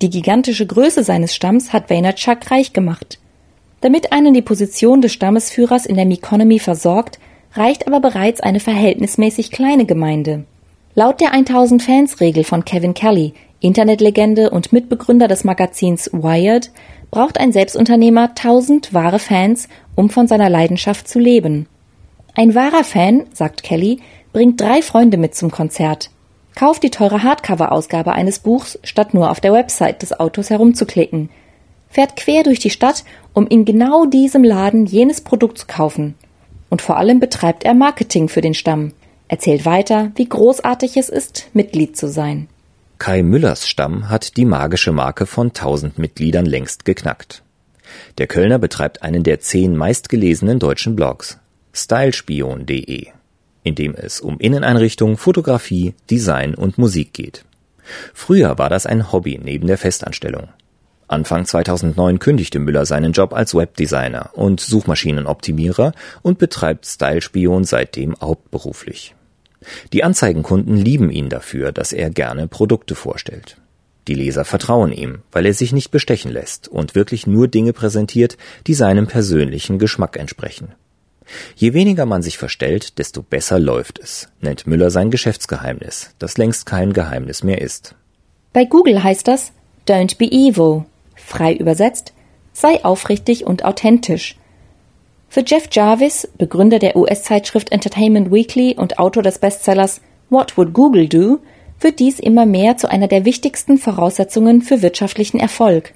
Die 0.01 0.11
gigantische 0.11 0.67
Größe 0.67 1.05
seines 1.05 1.35
Stamms 1.35 1.73
hat 1.73 1.91
Vaynerchuk 1.91 2.51
reich 2.51 2.73
gemacht. 2.73 3.19
Damit 3.81 4.13
einen 4.13 4.35
die 4.35 4.43
Position 4.43 5.01
des 5.01 5.13
Stammesführers 5.13 5.87
in 5.87 5.97
der 5.97 6.07
Meconomy 6.07 6.59
versorgt, 6.59 7.19
reicht 7.55 7.87
aber 7.87 8.01
bereits 8.01 8.41
eine 8.41 8.61
verhältnismäßig 8.61 9.51
kleine 9.51 9.85
Gemeinde. 9.85 10.45
Laut 10.95 11.21
der 11.21 11.33
1000 11.33 11.83
Fans 11.83 12.21
Regel 12.21 12.45
von 12.45 12.65
Kevin 12.65 12.95
Kelly, 12.95 13.35
Internetlegende 13.61 14.51
und 14.51 14.73
Mitbegründer 14.73 15.29
des 15.29 15.45
Magazins 15.45 16.11
Wired, 16.13 16.71
braucht 17.11 17.39
ein 17.39 17.53
Selbstunternehmer 17.53 18.31
1000 18.31 18.93
wahre 18.95 19.19
Fans, 19.19 19.69
um 19.95 20.11
von 20.11 20.27
seiner 20.27 20.49
Leidenschaft 20.49 21.09
zu 21.09 21.19
leben. 21.19 21.67
Ein 22.35 22.55
wahrer 22.55 22.83
Fan, 22.83 23.25
sagt 23.35 23.63
Kelly, 23.63 24.01
bringt 24.33 24.61
drei 24.61 24.81
Freunde 24.81 25.19
mit 25.19 25.35
zum 25.35 25.51
Konzert. 25.51 26.11
Kauft 26.55 26.83
die 26.83 26.91
teure 26.91 27.23
Hardcover-Ausgabe 27.23 28.13
eines 28.13 28.39
Buchs, 28.39 28.79
statt 28.83 29.13
nur 29.13 29.31
auf 29.31 29.41
der 29.41 29.53
Website 29.53 30.01
des 30.01 30.19
Autos 30.19 30.49
herumzuklicken. 30.49 31.29
Fährt 31.91 32.17
quer 32.17 32.43
durch 32.43 32.59
die 32.59 32.71
Stadt, 32.71 33.05
um 33.35 33.47
in 33.47 33.67
genau 33.67 34.07
diesem 34.07 34.45
Laden 34.45 34.87
jenes 34.87 35.21
Produkt 35.21 35.59
zu 35.59 35.67
kaufen. 35.67 36.15
Und 36.71 36.81
vor 36.81 36.97
allem 36.97 37.21
betreibt 37.21 37.65
er 37.65 37.75
Marketing 37.75 38.29
für 38.29 38.41
den 38.41 38.55
Stamm. 38.55 38.93
Erzählt 39.29 39.67
weiter, 39.67 40.11
wie 40.15 40.27
großartig 40.27 40.97
es 40.97 41.11
ist, 41.11 41.49
Mitglied 41.53 41.99
zu 41.99 42.09
sein. 42.09 42.49
Kai 42.99 43.23
Müllers 43.23 43.69
Stamm 43.69 44.09
hat 44.09 44.39
die 44.39 44.47
magische 44.47 44.93
Marke 44.93 45.27
von 45.27 45.49
1000 45.49 45.99
Mitgliedern 45.99 46.47
längst 46.47 46.87
geknackt. 46.87 47.43
Der 48.17 48.27
Kölner 48.27 48.59
betreibt 48.59 49.03
einen 49.03 49.23
der 49.23 49.41
zehn 49.41 49.77
meistgelesenen 49.77 50.59
deutschen 50.59 50.97
Blogs, 50.97 51.39
stylespion.de, 51.73 53.09
in 53.63 53.75
dem 53.75 53.95
es 53.95 54.21
um 54.21 54.39
Inneneinrichtung, 54.39 55.17
Fotografie, 55.17 55.95
Design 56.11 56.55
und 56.55 56.79
Musik 56.79 57.13
geht. 57.13 57.45
Früher 58.15 58.59
war 58.59 58.71
das 58.71 58.87
ein 58.87 59.13
Hobby 59.13 59.41
neben 59.43 59.67
der 59.67 59.79
Festanstellung. 59.79 60.49
Anfang 61.09 61.45
2009 61.45 62.19
kündigte 62.19 62.59
Müller 62.59 62.87
seinen 62.87 63.13
Job 63.13 63.35
als 63.35 63.55
Webdesigner 63.55 64.31
und 64.33 64.61
Suchmaschinenoptimierer 64.61 65.93
und 66.23 66.39
betreibt 66.39 66.87
Stylespion 66.87 67.65
seitdem 67.65 68.17
hauptberuflich. 68.21 69.15
Die 69.93 70.05
Anzeigenkunden 70.05 70.77
lieben 70.77 71.11
ihn 71.11 71.29
dafür, 71.29 71.71
dass 71.71 71.93
er 71.93 72.11
gerne 72.11 72.49
Produkte 72.49 72.95
vorstellt. 72.95 73.59
Die 74.09 74.15
Leser 74.15 74.45
vertrauen 74.45 74.91
ihm, 74.91 75.19
weil 75.31 75.47
er 75.47 75.55
sich 75.55 75.73
nicht 75.73 75.91
bestechen 75.91 76.33
lässt 76.33 76.67
und 76.67 76.95
wirklich 76.95 77.27
nur 77.27 77.47
Dinge 77.47 77.73
präsentiert, 77.73 78.37
die 78.67 78.75
seinem 78.75 79.07
persönlichen 79.07 79.79
Geschmack 79.79 80.17
entsprechen. 80.17 80.75
Je 81.57 81.73
weniger 81.75 82.07
man 82.07 82.23
sich 82.23 82.39
verstellt, 82.39 82.99
desto 82.99 83.23
besser 83.23 83.59
läuft 83.59 83.99
es, 83.99 84.29
nennt 84.41 84.67
Müller 84.67 84.91
sein 84.91 85.11
Geschäftsgeheimnis, 85.11 86.15
das 86.19 86.39
längst 86.39 86.67
kein 86.67 86.93
Geheimnis 86.93 87.43
mehr 87.43 87.61
ist. 87.61 87.95
Bei 88.53 88.65
Google 88.65 89.03
heißt 89.03 89.29
das 89.29 89.53
Don't 89.89 90.19
be 90.19 90.27
evil. 90.27 90.85
Frei 91.15 91.55
übersetzt, 91.55 92.13
sei 92.53 92.85
aufrichtig 92.85 93.47
und 93.47 93.65
authentisch. 93.65 94.37
Für 95.29 95.43
Jeff 95.47 95.69
Jarvis, 95.73 96.29
Begründer 96.37 96.79
der 96.79 96.95
US-Zeitschrift 96.97 97.73
Entertainment 97.73 98.31
Weekly 98.31 98.75
und 98.77 98.99
Autor 98.99 99.23
des 99.23 99.39
Bestsellers 99.39 100.01
What 100.29 100.57
Would 100.59 100.75
Google 100.75 101.09
Do, 101.09 101.39
wird 101.81 101.99
dies 101.99 102.21
immer 102.21 102.47
mehr 102.47 102.77
zu 102.77 102.91
einer 102.91 103.09
der 103.09 103.25
wichtigsten 103.25 103.79
Voraussetzungen 103.79 104.63
für 104.63 104.83
wirtschaftlichen 104.83 105.41
Erfolg. 105.41 105.95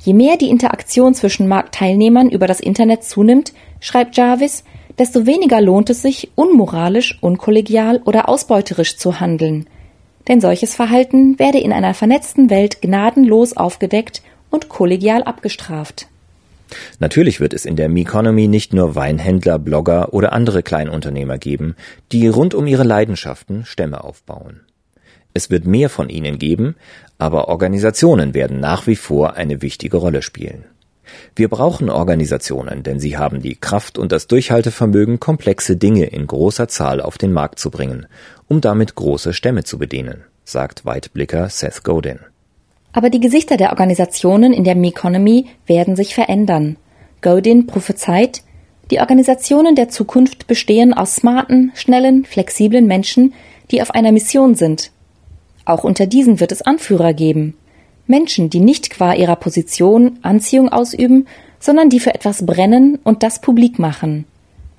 Je 0.00 0.14
mehr 0.14 0.36
die 0.36 0.50
Interaktion 0.50 1.14
zwischen 1.14 1.48
Marktteilnehmern 1.48 2.30
über 2.30 2.46
das 2.46 2.60
Internet 2.60 3.04
zunimmt, 3.04 3.52
schreibt 3.80 4.16
Jarvis, 4.16 4.64
desto 4.98 5.26
weniger 5.26 5.60
lohnt 5.60 5.90
es 5.90 6.02
sich, 6.02 6.30
unmoralisch, 6.34 7.18
unkollegial 7.20 8.00
oder 8.04 8.28
ausbeuterisch 8.28 8.96
zu 8.96 9.20
handeln. 9.20 9.66
denn 10.28 10.40
solches 10.40 10.74
Verhalten 10.74 11.38
werde 11.38 11.58
in 11.58 11.72
einer 11.72 11.94
vernetzten 11.94 12.50
Welt 12.50 12.82
gnadenlos 12.82 13.56
aufgedeckt 13.56 14.22
und 14.50 14.68
kollegial 14.68 15.24
abgestraft. 15.24 16.06
Natürlich 16.98 17.40
wird 17.40 17.54
es 17.54 17.64
in 17.64 17.76
der 17.76 17.88
Meconomy 17.88 18.46
nicht 18.46 18.74
nur 18.74 18.94
Weinhändler, 18.94 19.58
Blogger 19.58 20.12
oder 20.12 20.34
andere 20.34 20.62
Kleinunternehmer 20.62 21.38
geben, 21.38 21.76
die 22.12 22.28
rund 22.28 22.54
um 22.54 22.66
ihre 22.66 22.84
Leidenschaften 22.84 23.64
Stämme 23.64 24.04
aufbauen. 24.04 24.60
Es 25.38 25.50
wird 25.50 25.68
mehr 25.68 25.88
von 25.88 26.08
ihnen 26.08 26.40
geben, 26.40 26.74
aber 27.16 27.46
Organisationen 27.46 28.34
werden 28.34 28.58
nach 28.58 28.88
wie 28.88 28.96
vor 28.96 29.34
eine 29.34 29.62
wichtige 29.62 29.98
Rolle 29.98 30.20
spielen. 30.20 30.64
Wir 31.36 31.48
brauchen 31.48 31.90
Organisationen, 31.90 32.82
denn 32.82 32.98
sie 32.98 33.16
haben 33.16 33.40
die 33.40 33.54
Kraft 33.54 33.98
und 33.98 34.10
das 34.10 34.26
Durchhaltevermögen, 34.26 35.20
komplexe 35.20 35.76
Dinge 35.76 36.06
in 36.06 36.26
großer 36.26 36.66
Zahl 36.66 37.00
auf 37.00 37.18
den 37.18 37.32
Markt 37.32 37.60
zu 37.60 37.70
bringen, 37.70 38.06
um 38.48 38.60
damit 38.60 38.96
große 38.96 39.32
Stämme 39.32 39.62
zu 39.62 39.78
bedienen, 39.78 40.24
sagt 40.42 40.84
Weitblicker 40.84 41.48
Seth 41.50 41.84
Godin. 41.84 42.18
Aber 42.92 43.08
die 43.08 43.20
Gesichter 43.20 43.56
der 43.56 43.70
Organisationen 43.70 44.52
in 44.52 44.64
der 44.64 44.74
Meconomy 44.74 45.46
werden 45.66 45.94
sich 45.94 46.16
verändern. 46.16 46.78
Godin 47.22 47.68
prophezeit, 47.68 48.42
die 48.90 48.98
Organisationen 48.98 49.76
der 49.76 49.88
Zukunft 49.88 50.48
bestehen 50.48 50.92
aus 50.94 51.14
smarten, 51.14 51.70
schnellen, 51.76 52.24
flexiblen 52.24 52.88
Menschen, 52.88 53.34
die 53.70 53.80
auf 53.82 53.92
einer 53.92 54.10
Mission 54.10 54.56
sind. 54.56 54.90
Auch 55.68 55.84
unter 55.84 56.06
diesen 56.06 56.40
wird 56.40 56.50
es 56.50 56.62
Anführer 56.62 57.12
geben. 57.12 57.54
Menschen, 58.06 58.48
die 58.48 58.58
nicht 58.58 58.88
qua 58.88 59.12
ihrer 59.12 59.36
Position 59.36 60.18
Anziehung 60.22 60.70
ausüben, 60.70 61.26
sondern 61.60 61.90
die 61.90 62.00
für 62.00 62.14
etwas 62.14 62.46
brennen 62.46 62.98
und 63.04 63.22
das 63.22 63.42
publik 63.42 63.78
machen. 63.78 64.24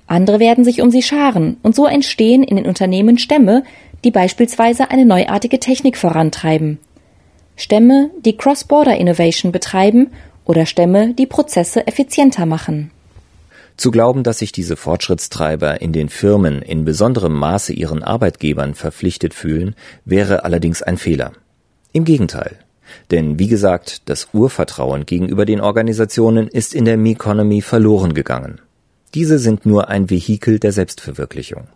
Andere 0.08 0.40
werden 0.40 0.64
sich 0.64 0.82
um 0.82 0.90
sie 0.90 1.02
scharen, 1.02 1.58
und 1.62 1.76
so 1.76 1.86
entstehen 1.86 2.42
in 2.42 2.56
den 2.56 2.66
Unternehmen 2.66 3.18
Stämme, 3.18 3.62
die 4.02 4.10
beispielsweise 4.10 4.90
eine 4.90 5.06
neuartige 5.06 5.60
Technik 5.60 5.96
vorantreiben. 5.96 6.78
Stämme, 7.54 8.10
die 8.24 8.36
Cross-Border 8.36 8.96
Innovation 8.96 9.52
betreiben 9.52 10.08
oder 10.44 10.66
Stämme, 10.66 11.14
die 11.14 11.26
Prozesse 11.26 11.86
effizienter 11.86 12.46
machen. 12.46 12.90
Zu 13.80 13.90
glauben, 13.90 14.24
dass 14.24 14.40
sich 14.40 14.52
diese 14.52 14.76
Fortschrittstreiber 14.76 15.80
in 15.80 15.94
den 15.94 16.10
Firmen 16.10 16.60
in 16.60 16.84
besonderem 16.84 17.32
Maße 17.32 17.72
ihren 17.72 18.02
Arbeitgebern 18.02 18.74
verpflichtet 18.74 19.32
fühlen, 19.32 19.74
wäre 20.04 20.44
allerdings 20.44 20.82
ein 20.82 20.98
Fehler. 20.98 21.32
Im 21.92 22.04
Gegenteil. 22.04 22.58
Denn 23.10 23.38
wie 23.38 23.48
gesagt, 23.48 24.02
das 24.10 24.28
Urvertrauen 24.34 25.06
gegenüber 25.06 25.46
den 25.46 25.62
Organisationen 25.62 26.46
ist 26.46 26.74
in 26.74 26.84
der 26.84 26.98
Meconomy 26.98 27.62
verloren 27.62 28.12
gegangen. 28.12 28.60
Diese 29.14 29.38
sind 29.38 29.64
nur 29.64 29.88
ein 29.88 30.10
Vehikel 30.10 30.58
der 30.58 30.72
Selbstverwirklichung. 30.72 31.68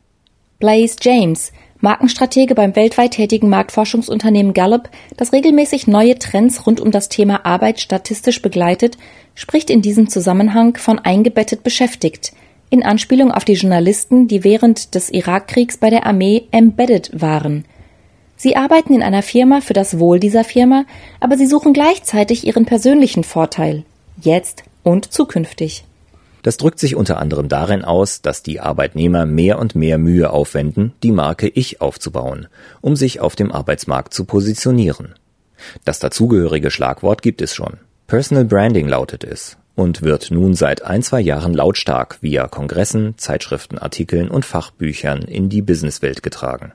Blaise 0.59 0.97
James, 1.01 1.53
Markenstratege 1.85 2.55
beim 2.55 2.75
weltweit 2.77 3.13
tätigen 3.13 3.51
Marktforschungsunternehmen 3.51 4.55
Gallup, 4.55 4.89
das 5.19 5.35
regelmäßig 5.35 5.87
neue 5.87 6.19
Trends 6.19 6.67
rund 6.67 6.81
um 6.81 6.91
das 6.91 7.11
Thema 7.11 7.45
Arbeit 7.45 7.79
statistisch 7.79 8.41
begleitet, 8.41 8.97
spricht 9.35 9.69
in 9.69 9.83
diesem 9.83 10.09
Zusammenhang 10.09 10.79
von 10.79 10.99
eingebettet 10.99 11.63
beschäftigt, 11.63 12.33
in 12.71 12.83
Anspielung 12.83 13.31
auf 13.31 13.45
die 13.45 13.53
Journalisten, 13.53 14.29
die 14.29 14.45
während 14.45 14.95
des 14.95 15.11
Irakkriegs 15.11 15.77
bei 15.77 15.91
der 15.91 16.07
Armee 16.07 16.45
embedded 16.53 17.21
waren. 17.21 17.67
Sie 18.35 18.57
arbeiten 18.57 18.95
in 18.95 19.03
einer 19.03 19.23
Firma 19.23 19.61
für 19.61 19.75
das 19.75 19.99
Wohl 19.99 20.19
dieser 20.19 20.43
Firma, 20.43 20.87
aber 21.21 21.37
sie 21.37 21.47
suchen 21.47 21.75
gleichzeitig 21.75 22.47
ihren 22.47 22.65
persönlichen 22.65 23.25
Vorteil, 23.25 23.85
jetzt 24.23 24.65
und 24.83 25.13
zukünftig. 25.13 25.85
Das 26.45 26.59
drückt 26.59 26.79
sich 26.79 26.95
unter 26.95 27.21
anderem 27.21 27.49
darin 27.49 27.85
aus, 27.85 28.21
dass 28.21 28.43
die 28.43 28.61
Arbeitnehmer 28.61 29.25
mehr 29.25 29.59
und 29.59 29.75
mehr 29.75 29.97
Mühe 29.97 30.29
aufwenden, 30.29 30.93
die 31.03 31.11
Marke 31.11 31.49
Ich 31.49 31.81
aufzubauen, 31.81 32.49
um 32.83 32.97
sich 32.97 33.19
auf 33.19 33.35
dem 33.35 33.51
Arbeitsmarkt 33.51 34.13
zu 34.13 34.27
positionieren. 34.27 35.15
Das 35.87 36.01
dazugehörige 36.01 36.71
Schlagwort 36.71 37.23
gibt 37.23 37.41
es 37.41 37.55
schon. 37.55 37.79
Personal 38.07 38.45
Branding 38.45 38.87
lautet 38.87 39.25
es 39.25 39.57
und 39.75 40.03
wird 40.03 40.31
nun 40.31 40.53
seit 40.53 40.83
ein, 40.83 41.03
zwei 41.03 41.23
Jahren 41.23 41.55
lautstark 41.55 42.19
via 42.21 42.47
Kongressen, 42.47 43.15
Zeitschriftenartikeln 43.17 44.29
und 44.29 44.45
Fachbüchern 44.45 45.23
in 45.23 45.49
die 45.49 45.63
Businesswelt 45.63 46.23
getragen. 46.23 46.73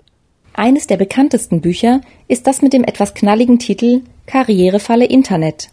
Eines 0.54 0.88
der 0.88 0.98
bekanntesten 0.98 1.62
Bücher 1.62 2.02
ist 2.28 2.48
das 2.48 2.64
mit 2.64 2.74
dem 2.74 2.84
etwas 2.84 3.14
knalligen 3.14 3.60
Titel 3.60 4.02
Karrierefalle 4.26 5.06
Internet. 5.06 5.70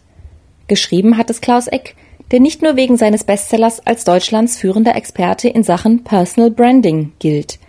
Geschrieben 0.67 1.17
hat 1.17 1.31
es 1.31 1.41
Klaus 1.41 1.65
Eck, 1.65 1.95
der 2.31 2.39
nicht 2.39 2.61
nur 2.61 2.75
wegen 2.75 2.97
seines 2.97 3.23
Bestsellers 3.23 3.85
als 3.85 4.03
Deutschlands 4.03 4.57
führender 4.57 4.95
Experte 4.95 5.47
in 5.47 5.63
Sachen 5.63 6.03
Personal 6.03 6.51
Branding 6.51 7.13
gilt. 7.19 7.59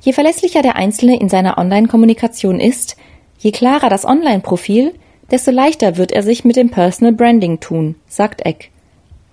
Je 0.00 0.12
verlässlicher 0.12 0.62
der 0.62 0.76
Einzelne 0.76 1.18
in 1.18 1.28
seiner 1.28 1.58
Online-Kommunikation 1.58 2.60
ist, 2.60 2.96
je 3.38 3.50
klarer 3.50 3.88
das 3.88 4.04
Online-Profil, 4.04 4.94
desto 5.30 5.50
leichter 5.50 5.96
wird 5.96 6.12
er 6.12 6.22
sich 6.22 6.44
mit 6.44 6.56
dem 6.56 6.70
Personal 6.70 7.12
Branding 7.12 7.58
tun, 7.60 7.96
sagt 8.06 8.46
Eck. 8.46 8.70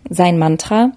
Sein 0.09 0.37
Mantra 0.37 0.91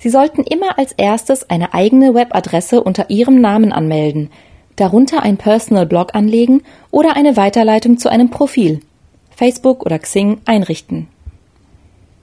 Sie 0.00 0.10
sollten 0.10 0.44
immer 0.44 0.78
als 0.78 0.92
erstes 0.92 1.50
eine 1.50 1.74
eigene 1.74 2.14
Webadresse 2.14 2.82
unter 2.82 3.10
Ihrem 3.10 3.40
Namen 3.40 3.72
anmelden, 3.72 4.30
darunter 4.76 5.22
ein 5.22 5.36
Personal 5.36 5.86
Blog 5.86 6.14
anlegen 6.14 6.62
oder 6.92 7.16
eine 7.16 7.36
Weiterleitung 7.36 7.98
zu 7.98 8.08
einem 8.08 8.30
Profil, 8.30 8.80
Facebook 9.34 9.84
oder 9.84 9.98
Xing 9.98 10.40
einrichten. 10.44 11.08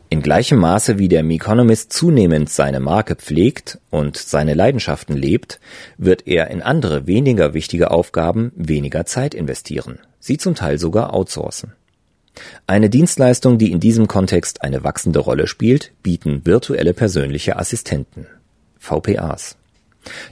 In 0.10 0.22
gleichem 0.22 0.60
Maße 0.60 1.00
wie 1.00 1.10
der 1.10 1.24
Meconomist 1.24 1.92
zunehmend 1.92 2.50
seine 2.50 2.80
Marke 2.80 3.16
pflegt 3.16 3.80
und 3.90 4.18
seine 4.18 4.54
Leidenschaften 4.54 5.18
lebt, 5.18 5.60
wird 5.98 6.28
er 6.28 6.52
in 6.52 6.62
andere 6.62 7.08
weniger 7.08 7.54
wichtige 7.54 7.90
Aufgaben 7.90 8.52
weniger 8.56 9.06
Zeit 9.06 9.34
investieren, 9.34 10.00
sie 10.20 10.38
zum 10.38 10.54
Teil 10.54 10.78
sogar 10.78 11.14
outsourcen. 11.14 11.74
Eine 12.68 12.90
Dienstleistung, 12.90 13.58
die 13.58 13.72
in 13.72 13.80
diesem 13.80 14.08
Kontext 14.08 14.62
eine 14.62 14.84
wachsende 14.84 15.20
Rolle 15.20 15.48
spielt, 15.48 15.92
bieten 16.04 16.46
virtuelle 16.46 16.94
persönliche 16.94 17.58
Assistenten, 17.58 18.28
VPAs. 18.78 19.58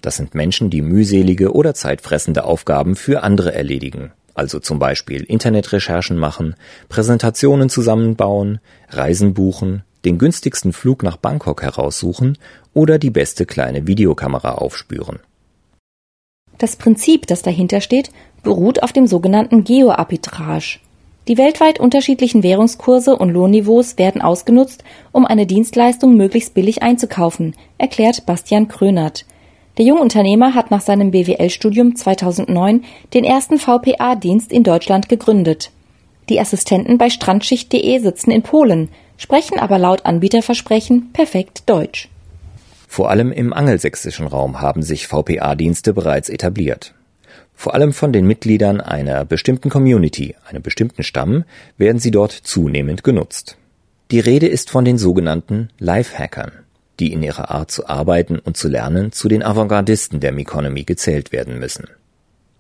Das 0.02 0.18
sind 0.18 0.36
Menschen, 0.36 0.70
die 0.70 0.82
mühselige 0.84 1.54
oder 1.54 1.74
zeitfressende 1.74 2.44
Aufgaben 2.44 2.96
für 2.96 3.24
andere 3.24 3.54
erledigen, 3.54 4.12
also 4.34 4.60
zum 4.60 4.80
Beispiel 4.80 5.24
Internetrecherchen 5.24 6.18
machen, 6.18 6.56
Präsentationen 6.90 7.70
zusammenbauen, 7.70 8.60
Reisen 8.90 9.34
buchen, 9.34 9.84
den 10.06 10.18
günstigsten 10.18 10.74
Flug 10.74 11.04
nach 11.04 11.18
Bangkok 11.18 11.62
heraussuchen 11.62 12.38
oder 12.74 13.00
die 13.00 13.12
beste 13.12 13.46
kleine 13.46 13.88
Videokamera 13.88 14.54
aufspüren. 14.56 15.20
Das 16.58 16.76
Prinzip, 16.76 17.28
das 17.28 17.42
dahinter 17.42 17.82
steht, 17.82 18.12
beruht 18.44 18.84
auf 18.84 18.94
dem 18.94 19.08
sogenannten 19.08 19.64
Geoarbitrage. 19.64 20.80
Die 21.28 21.38
weltweit 21.38 21.80
unterschiedlichen 21.80 22.44
Währungskurse 22.44 23.16
und 23.16 23.30
Lohnniveaus 23.30 23.98
werden 23.98 24.22
ausgenutzt, 24.22 24.84
um 25.14 25.26
eine 25.26 25.46
Dienstleistung 25.46 26.18
möglichst 26.18 26.54
billig 26.54 26.84
einzukaufen, 26.84 27.56
erklärt 27.78 28.26
Bastian 28.26 28.68
Krönert. 28.68 29.26
Der 29.78 29.86
Jungunternehmer 29.86 30.54
hat 30.54 30.70
nach 30.70 30.82
seinem 30.82 31.10
BWL-Studium 31.10 31.96
2009 31.96 32.84
den 33.16 33.24
ersten 33.24 33.58
VPA-Dienst 33.58 34.52
in 34.52 34.64
Deutschland 34.64 35.10
gegründet. 35.10 35.72
Die 36.30 36.40
Assistenten 36.40 37.00
bei 37.00 37.10
Strandschicht.de 37.10 38.00
sitzen 38.00 38.30
in 38.30 38.44
Polen, 38.44 38.90
sprechen 39.18 39.58
aber 39.58 39.80
laut 39.80 40.06
Anbieterversprechen 40.06 41.12
perfekt 41.12 41.64
Deutsch. 41.66 42.10
Vor 42.88 43.10
allem 43.10 43.32
im 43.32 43.52
angelsächsischen 43.52 44.28
Raum 44.28 44.62
haben 44.62 44.84
sich 44.84 45.08
VPA-Dienste 45.08 45.94
bereits 45.94 46.30
etabliert. 46.30 46.94
Vor 47.56 47.74
allem 47.74 47.94
von 47.94 48.14
den 48.14 48.28
Mitgliedern 48.28 48.80
einer 48.80 49.26
bestimmten 49.26 49.72
Community, 49.72 50.36
einem 50.48 50.62
bestimmten 50.62 51.02
Stamm, 51.02 51.46
werden 51.78 51.98
sie 51.98 52.12
dort 52.12 52.32
zunehmend 52.32 53.04
genutzt. 53.04 53.58
Die 54.12 54.20
Rede 54.20 54.48
ist 54.48 54.70
von 54.70 54.86
den 54.86 55.00
sogenannten 55.00 55.70
Lifehackern 55.80 56.63
die 57.00 57.12
in 57.12 57.24
ihrer 57.24 57.52
Art 57.52 57.72
zu 57.72 57.88
arbeiten 57.88 58.40
und 58.40 58.58
zu 58.58 58.68
lernen 58.68 59.12
zu 59.12 59.28
den 59.28 59.44
Avantgardisten 59.44 60.20
der 60.20 60.32
Meconomy 60.32 60.84
gezählt 60.84 61.32
werden 61.32 61.60
müssen. 61.60 61.88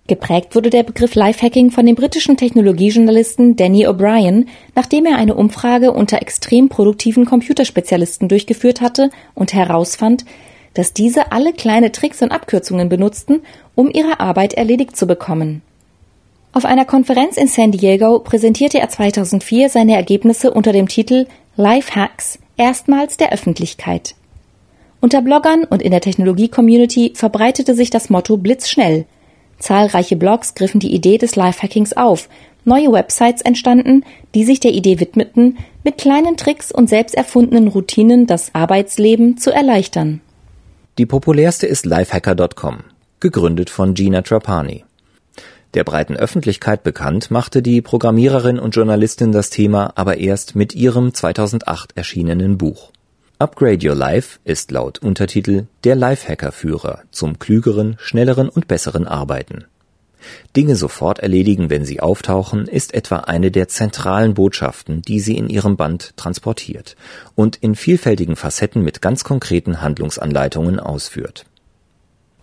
Geprägt 0.07 0.53
wurde 0.53 0.69
der 0.69 0.83
Begriff 0.83 1.15
Lifehacking 1.15 1.71
von 1.71 1.85
dem 1.85 1.95
britischen 1.95 2.35
Technologiejournalisten 2.35 3.55
Danny 3.55 3.87
O'Brien, 3.87 4.47
nachdem 4.75 5.05
er 5.05 5.17
eine 5.17 5.33
Umfrage 5.33 5.93
unter 5.93 6.21
extrem 6.21 6.67
produktiven 6.67 7.25
Computerspezialisten 7.25 8.27
durchgeführt 8.27 8.81
hatte 8.81 9.11
und 9.33 9.53
herausfand, 9.53 10.25
dass 10.73 10.91
diese 10.91 11.31
alle 11.31 11.53
kleine 11.53 11.93
Tricks 11.93 12.21
und 12.21 12.31
Abkürzungen 12.31 12.89
benutzten, 12.89 13.43
um 13.75 13.89
ihre 13.89 14.19
Arbeit 14.19 14.53
erledigt 14.53 14.97
zu 14.97 15.07
bekommen. 15.07 15.61
Auf 16.51 16.65
einer 16.65 16.85
Konferenz 16.85 17.37
in 17.37 17.47
San 17.47 17.71
Diego 17.71 18.19
präsentierte 18.19 18.79
er 18.79 18.89
2004 18.89 19.69
seine 19.69 19.95
Ergebnisse 19.95 20.51
unter 20.51 20.73
dem 20.73 20.89
Titel 20.89 21.27
Lifehacks 21.55 22.39
erstmals 22.57 23.15
der 23.15 23.31
Öffentlichkeit. 23.31 24.15
Unter 25.03 25.21
Bloggern 25.21 25.65
und 25.65 25.81
in 25.81 25.91
der 25.91 25.99
Technologie-Community 25.99 27.11
verbreitete 27.13 27.75
sich 27.75 27.89
das 27.89 28.09
Motto 28.09 28.37
blitzschnell. 28.37 29.03
Zahlreiche 29.59 30.15
Blogs 30.15 30.55
griffen 30.55 30.79
die 30.79 30.95
Idee 30.95 31.17
des 31.17 31.35
Lifehackings 31.35 31.91
auf, 31.91 32.29
neue 32.63 32.89
Websites 32.93 33.41
entstanden, 33.41 34.05
die 34.33 34.45
sich 34.45 34.61
der 34.61 34.71
Idee 34.71 35.01
widmeten, 35.01 35.57
mit 35.83 35.97
kleinen 35.97 36.37
Tricks 36.37 36.71
und 36.71 36.87
selbst 36.87 37.15
erfundenen 37.15 37.67
Routinen 37.67 38.27
das 38.27 38.55
Arbeitsleben 38.55 39.35
zu 39.35 39.51
erleichtern. 39.51 40.21
Die 40.97 41.05
populärste 41.05 41.67
ist 41.67 41.85
lifehacker.com, 41.85 42.77
gegründet 43.19 43.69
von 43.69 43.95
Gina 43.95 44.21
Trapani. 44.21 44.85
Der 45.73 45.83
breiten 45.83 46.15
Öffentlichkeit 46.15 46.83
bekannt 46.83 47.29
machte 47.29 47.61
die 47.61 47.81
Programmiererin 47.81 48.57
und 48.57 48.73
Journalistin 48.73 49.33
das 49.33 49.49
Thema 49.49 49.91
aber 49.95 50.19
erst 50.19 50.55
mit 50.55 50.73
ihrem 50.73 51.13
2008 51.13 51.97
erschienenen 51.97 52.57
Buch. 52.57 52.92
Upgrade 53.39 53.85
Your 53.85 53.95
Life 53.95 54.39
ist 54.43 54.71
laut 54.71 54.99
Untertitel 54.99 55.65
der 55.83 55.95
Lifehacker-Führer 55.95 57.01
zum 57.11 57.39
klügeren, 57.39 57.97
schnelleren 57.99 58.47
und 58.47 58.67
besseren 58.67 59.07
Arbeiten. 59.07 59.65
Dinge 60.55 60.75
sofort 60.75 61.19
erledigen, 61.19 61.69
wenn 61.69 61.83
sie 61.83 61.99
auftauchen, 61.99 62.67
ist 62.67 62.93
etwa 62.93 63.17
eine 63.17 63.51
der 63.51 63.67
zentralen 63.67 64.35
Botschaften, 64.35 65.01
die 65.01 65.19
sie 65.19 65.35
in 65.35 65.49
ihrem 65.49 65.75
Band 65.75 66.15
transportiert 66.15 66.95
und 67.35 67.57
in 67.57 67.75
vielfältigen 67.75 68.35
Facetten 68.35 68.83
mit 68.83 69.01
ganz 69.01 69.23
konkreten 69.23 69.81
Handlungsanleitungen 69.81 70.79
ausführt. 70.79 71.45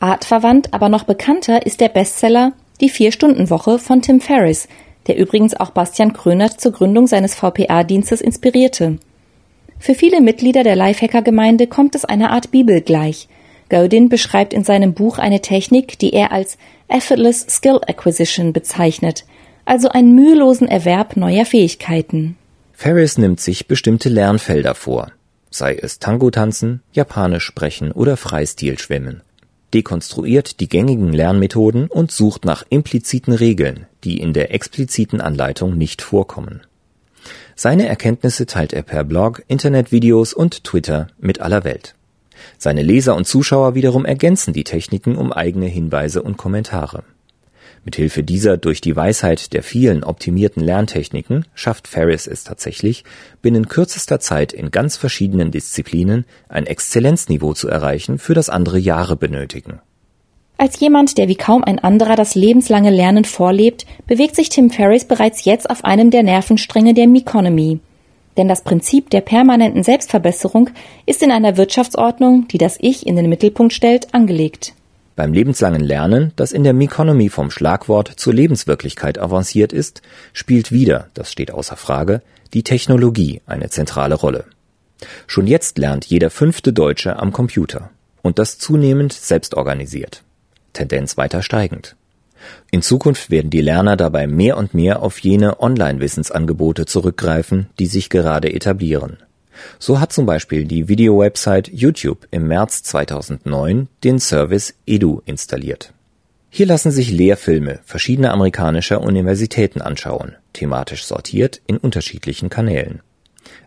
Artverwandt, 0.00 0.74
aber 0.74 0.88
noch 0.88 1.04
bekannter 1.04 1.64
ist 1.64 1.80
der 1.80 1.88
Bestseller 1.88 2.52
Die 2.80 2.88
Vier-Stunden-Woche 2.88 3.78
von 3.78 4.02
Tim 4.02 4.20
Ferriss, 4.20 4.68
der 5.06 5.16
übrigens 5.16 5.54
auch 5.54 5.70
Bastian 5.70 6.12
Krönert 6.12 6.60
zur 6.60 6.72
Gründung 6.72 7.06
seines 7.06 7.34
VPA-Dienstes 7.34 8.20
inspirierte. 8.20 8.98
Für 9.80 9.94
viele 9.94 10.20
Mitglieder 10.20 10.62
der 10.62 10.76
Lifehacker-Gemeinde 10.76 11.66
kommt 11.66 11.94
es 11.94 12.04
einer 12.04 12.32
Art 12.32 12.50
Bibel 12.50 12.82
gleich. 12.82 13.28
Godin 13.70 14.10
beschreibt 14.10 14.52
in 14.52 14.62
seinem 14.62 14.92
Buch 14.92 15.16
eine 15.18 15.40
Technik, 15.40 15.98
die 15.98 16.12
er 16.12 16.32
als 16.32 16.58
Effortless 16.88 17.46
Skill 17.48 17.80
Acquisition 17.86 18.52
bezeichnet, 18.52 19.24
also 19.64 19.88
einen 19.88 20.14
mühelosen 20.14 20.68
Erwerb 20.68 21.16
neuer 21.16 21.46
Fähigkeiten. 21.46 22.36
Ferris 22.74 23.16
nimmt 23.16 23.40
sich 23.40 23.68
bestimmte 23.68 24.10
Lernfelder 24.10 24.74
vor, 24.74 25.12
sei 25.48 25.76
es 25.80 25.98
Tango 25.98 26.30
tanzen, 26.30 26.82
Japanisch 26.92 27.44
sprechen 27.44 27.90
oder 27.90 28.18
Freistil 28.18 28.78
schwimmen, 28.78 29.22
dekonstruiert 29.72 30.60
die 30.60 30.68
gängigen 30.68 31.12
Lernmethoden 31.12 31.86
und 31.86 32.10
sucht 32.10 32.44
nach 32.44 32.64
impliziten 32.68 33.32
Regeln, 33.32 33.86
die 34.04 34.20
in 34.20 34.34
der 34.34 34.52
expliziten 34.52 35.22
Anleitung 35.22 35.78
nicht 35.78 36.02
vorkommen. 36.02 36.60
Seine 37.54 37.86
Erkenntnisse 37.86 38.46
teilt 38.46 38.72
er 38.72 38.82
per 38.82 39.04
Blog, 39.04 39.42
Internetvideos 39.48 40.32
und 40.32 40.64
Twitter 40.64 41.08
mit 41.18 41.40
aller 41.40 41.64
Welt. 41.64 41.94
Seine 42.58 42.82
Leser 42.82 43.16
und 43.16 43.26
Zuschauer 43.26 43.74
wiederum 43.74 44.04
ergänzen 44.04 44.52
die 44.52 44.64
Techniken 44.64 45.16
um 45.16 45.32
eigene 45.32 45.66
Hinweise 45.66 46.22
und 46.22 46.36
Kommentare. 46.36 47.04
Mithilfe 47.84 48.22
dieser 48.22 48.58
durch 48.58 48.80
die 48.80 48.94
Weisheit 48.94 49.52
der 49.52 49.62
vielen 49.62 50.04
optimierten 50.04 50.62
Lerntechniken 50.62 51.46
schafft 51.54 51.88
Ferris 51.88 52.26
es 52.26 52.44
tatsächlich, 52.44 53.04
binnen 53.40 53.68
kürzester 53.68 54.20
Zeit 54.20 54.52
in 54.52 54.70
ganz 54.70 54.96
verschiedenen 54.96 55.50
Disziplinen 55.50 56.26
ein 56.48 56.66
Exzellenzniveau 56.66 57.54
zu 57.54 57.68
erreichen, 57.68 58.18
für 58.18 58.34
das 58.34 58.50
andere 58.50 58.78
Jahre 58.78 59.16
benötigen. 59.16 59.80
Als 60.60 60.78
jemand, 60.78 61.16
der 61.16 61.26
wie 61.26 61.36
kaum 61.36 61.64
ein 61.64 61.78
anderer 61.78 62.16
das 62.16 62.34
lebenslange 62.34 62.90
Lernen 62.90 63.24
vorlebt, 63.24 63.86
bewegt 64.06 64.36
sich 64.36 64.50
Tim 64.50 64.68
Ferris 64.68 65.06
bereits 65.06 65.46
jetzt 65.46 65.70
auf 65.70 65.86
einem 65.86 66.10
der 66.10 66.22
Nervenstränge 66.22 66.92
der 66.92 67.06
Meconomy. 67.06 67.80
Denn 68.36 68.46
das 68.46 68.62
Prinzip 68.62 69.08
der 69.08 69.22
permanenten 69.22 69.82
Selbstverbesserung 69.82 70.68
ist 71.06 71.22
in 71.22 71.30
einer 71.30 71.56
Wirtschaftsordnung, 71.56 72.46
die 72.48 72.58
das 72.58 72.76
Ich 72.78 73.06
in 73.06 73.16
den 73.16 73.30
Mittelpunkt 73.30 73.72
stellt, 73.72 74.12
angelegt. 74.12 74.74
Beim 75.16 75.32
lebenslangen 75.32 75.80
Lernen, 75.80 76.32
das 76.36 76.52
in 76.52 76.62
der 76.62 76.74
Meconomy 76.74 77.30
vom 77.30 77.50
Schlagwort 77.50 78.12
zur 78.16 78.34
Lebenswirklichkeit 78.34 79.18
avanciert 79.18 79.72
ist, 79.72 80.02
spielt 80.34 80.72
wieder, 80.72 81.08
das 81.14 81.32
steht 81.32 81.52
außer 81.52 81.76
Frage, 81.76 82.20
die 82.52 82.64
Technologie 82.64 83.40
eine 83.46 83.70
zentrale 83.70 84.14
Rolle. 84.14 84.44
Schon 85.26 85.46
jetzt 85.46 85.78
lernt 85.78 86.04
jeder 86.04 86.28
fünfte 86.28 86.74
Deutsche 86.74 87.18
am 87.18 87.32
Computer. 87.32 87.88
Und 88.20 88.38
das 88.38 88.58
zunehmend 88.58 89.14
selbstorganisiert. 89.14 90.22
Tendenz 90.72 91.16
weiter 91.16 91.42
steigend. 91.42 91.96
In 92.70 92.82
Zukunft 92.82 93.30
werden 93.30 93.50
die 93.50 93.60
Lerner 93.60 93.96
dabei 93.96 94.26
mehr 94.26 94.56
und 94.56 94.74
mehr 94.74 95.02
auf 95.02 95.18
jene 95.18 95.60
Online-Wissensangebote 95.60 96.86
zurückgreifen, 96.86 97.68
die 97.78 97.86
sich 97.86 98.08
gerade 98.08 98.52
etablieren. 98.52 99.18
So 99.78 100.00
hat 100.00 100.12
zum 100.12 100.26
Beispiel 100.26 100.64
die 100.64 100.88
Video-Website 100.88 101.68
YouTube 101.68 102.26
im 102.30 102.46
März 102.46 102.82
2009 102.84 103.88
den 104.04 104.18
Service 104.18 104.74
Edu 104.86 105.20
installiert. 105.26 105.92
Hier 106.48 106.66
lassen 106.66 106.90
sich 106.90 107.12
Lehrfilme 107.12 107.80
verschiedener 107.84 108.32
amerikanischer 108.32 109.00
Universitäten 109.00 109.80
anschauen, 109.80 110.34
thematisch 110.52 111.04
sortiert 111.04 111.60
in 111.66 111.76
unterschiedlichen 111.76 112.48
Kanälen. 112.48 113.02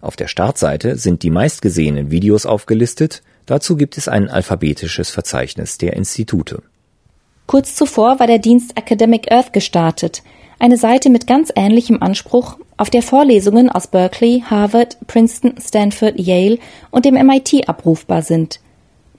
Auf 0.02 0.16
der 0.16 0.28
Startseite 0.28 0.98
sind 0.98 1.24
die 1.24 1.30
meistgesehenen 1.30 2.12
Videos 2.12 2.46
aufgelistet, 2.46 3.22
dazu 3.46 3.78
gibt 3.78 3.98
es 3.98 4.08
ein 4.08 4.30
alphabetisches 4.30 5.12
Verzeichnis 5.12 5.78
der 5.78 5.94
Institute. 5.94 6.62
Kurz 7.46 7.76
zuvor 7.76 8.20
war 8.20 8.28
der 8.28 8.40
Dienst 8.40 8.78
Academic 8.78 9.32
Earth 9.32 9.54
gestartet, 9.54 10.24
eine 10.60 10.78
Seite 10.78 11.10
mit 11.10 11.28
ganz 11.28 11.52
ähnlichem 11.56 12.02
Anspruch, 12.02 12.58
auf 12.78 12.90
der 12.90 13.02
Vorlesungen 13.02 13.70
aus 13.70 13.88
Berkeley, 13.88 14.44
Harvard, 14.50 14.98
Princeton, 15.08 15.56
Stanford, 15.60 16.20
Yale 16.20 16.58
und 16.90 17.06
dem 17.06 17.16
MIT 17.16 17.68
abrufbar 17.68 18.22
sind. 18.22 18.60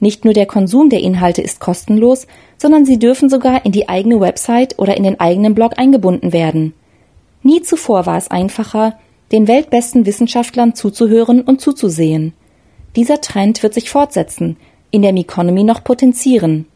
Nicht 0.00 0.24
nur 0.24 0.34
der 0.34 0.46
Konsum 0.46 0.88
der 0.88 1.00
Inhalte 1.00 1.42
ist 1.42 1.60
kostenlos, 1.60 2.26
sondern 2.58 2.84
sie 2.84 2.98
dürfen 2.98 3.28
sogar 3.28 3.64
in 3.64 3.72
die 3.72 3.88
eigene 3.88 4.20
Website 4.20 4.78
oder 4.78 4.96
in 4.96 5.02
den 5.02 5.20
eigenen 5.20 5.54
Blog 5.54 5.78
eingebunden 5.78 6.32
werden. 6.32 6.74
Nie 7.42 7.62
zuvor 7.62 8.06
war 8.06 8.16
es 8.16 8.30
einfacher, 8.30 8.98
den 9.30 9.46
weltbesten 9.46 10.06
Wissenschaftlern 10.06 10.74
zuzuhören 10.74 11.42
und 11.42 11.60
zuzusehen. 11.60 12.32
Dieser 12.96 13.20
Trend 13.20 13.62
wird 13.62 13.74
sich 13.74 13.90
fortsetzen, 13.90 14.56
in 14.90 15.02
der 15.02 15.12
Meconomy 15.12 15.64
noch 15.64 15.84
potenzieren. 15.84 16.66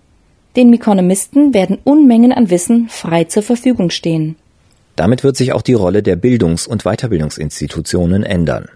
Den 0.58 0.70
Meconomisten 0.70 1.54
werden 1.54 1.78
Unmengen 1.84 2.32
an 2.32 2.50
Wissen 2.50 2.88
frei 2.88 3.22
zur 3.22 3.44
Verfügung 3.44 3.90
stehen. 3.90 4.34
Damit 4.96 5.22
wird 5.22 5.36
sich 5.36 5.52
auch 5.52 5.62
die 5.62 5.74
Rolle 5.74 6.02
der 6.02 6.16
Bildungs- 6.16 6.66
und 6.66 6.82
Weiterbildungsinstitutionen 6.82 8.24
ändern. 8.24 8.68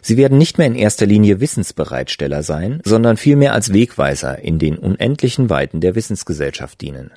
Sie 0.00 0.16
werden 0.16 0.36
nicht 0.36 0.58
mehr 0.58 0.66
in 0.66 0.74
erster 0.74 1.06
Linie 1.06 1.38
Wissensbereitsteller 1.38 2.42
sein, 2.42 2.80
sondern 2.84 3.16
vielmehr 3.16 3.52
als 3.52 3.72
Wegweiser 3.72 4.40
in 4.40 4.58
den 4.58 4.76
unendlichen 4.76 5.48
Weiten 5.48 5.80
der 5.80 5.94
Wissensgesellschaft 5.94 6.80
dienen. 6.80 7.12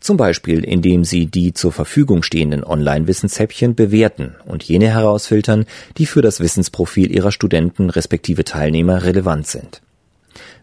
Zum 0.00 0.16
Beispiel, 0.16 0.62
indem 0.62 1.02
sie 1.02 1.26
die 1.26 1.52
zur 1.52 1.72
Verfügung 1.72 2.22
stehenden 2.22 2.62
Online-Wissenshäppchen 2.62 3.74
bewerten 3.74 4.36
und 4.46 4.62
jene 4.62 4.88
herausfiltern, 4.90 5.66
die 5.98 6.06
für 6.06 6.22
das 6.22 6.38
Wissensprofil 6.38 7.10
ihrer 7.10 7.32
Studenten 7.32 7.90
respektive 7.90 8.44
Teilnehmer 8.44 9.02
relevant 9.02 9.48
sind. 9.48 9.81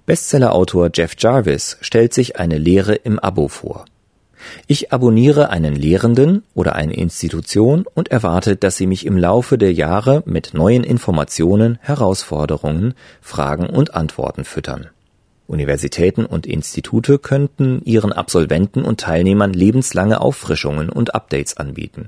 Bestsellerautor 0.10 0.90
Jeff 0.92 1.14
Jarvis 1.20 1.78
stellt 1.82 2.16
sich 2.16 2.40
eine 2.40 2.58
Lehre 2.58 2.96
im 2.96 3.20
Abo 3.20 3.48
vor. 3.48 3.86
Ich 4.66 4.92
abonniere 4.92 5.52
einen 5.52 5.76
Lehrenden 5.76 6.42
oder 6.56 6.76
eine 6.76 6.96
Institution 6.96 7.86
und 7.94 8.08
erwarte, 8.08 8.56
dass 8.56 8.76
sie 8.76 8.88
mich 8.88 9.06
im 9.06 9.18
Laufe 9.18 9.60
der 9.60 9.72
Jahre 9.72 10.24
mit 10.26 10.56
neuen 10.56 10.84
Informationen, 10.84 11.78
Herausforderungen, 11.82 12.96
Fragen 13.22 13.68
und 13.68 13.94
Antworten 13.94 14.46
füttern. 14.46 14.88
Universitäten 15.46 16.26
und 16.26 16.48
Institute 16.48 17.20
könnten 17.20 17.84
ihren 17.86 18.12
Absolventen 18.12 18.86
und 18.86 19.02
Teilnehmern 19.02 19.54
lebenslange 19.54 20.22
Auffrischungen 20.22 20.90
und 20.90 21.14
Updates 21.14 21.58
anbieten. 21.58 22.08